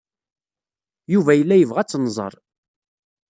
[1.13, 2.33] Yuba yella yebɣa ad tt-nẓer.